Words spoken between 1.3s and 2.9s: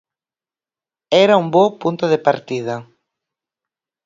un bo punto de partida.